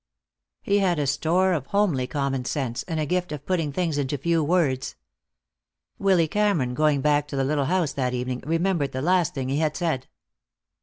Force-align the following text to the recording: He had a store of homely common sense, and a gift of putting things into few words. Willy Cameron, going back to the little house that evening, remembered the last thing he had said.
He 0.63 0.79
had 0.79 0.97
a 0.97 1.05
store 1.05 1.53
of 1.53 1.67
homely 1.67 2.07
common 2.07 2.43
sense, 2.45 2.81
and 2.87 2.99
a 2.99 3.05
gift 3.05 3.31
of 3.31 3.45
putting 3.45 3.71
things 3.71 3.99
into 3.99 4.17
few 4.17 4.43
words. 4.43 4.95
Willy 5.99 6.27
Cameron, 6.27 6.73
going 6.73 7.01
back 7.01 7.27
to 7.27 7.35
the 7.35 7.43
little 7.43 7.65
house 7.65 7.93
that 7.93 8.15
evening, 8.15 8.41
remembered 8.43 8.93
the 8.93 9.03
last 9.03 9.35
thing 9.35 9.47
he 9.47 9.57
had 9.59 9.77
said. 9.77 10.07